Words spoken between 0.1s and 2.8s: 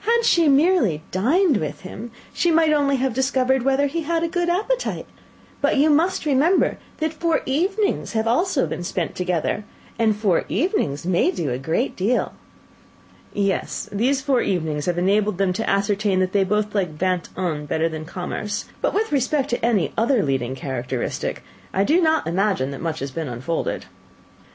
she merely dined with him, she might